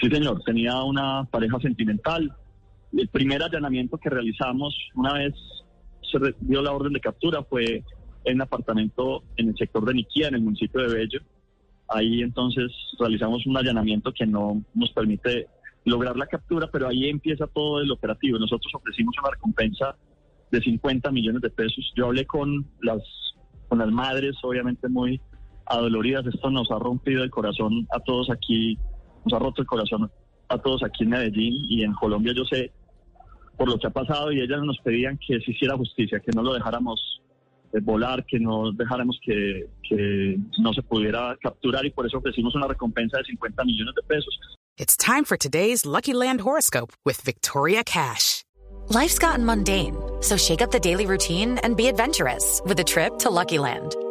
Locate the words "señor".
0.08-0.42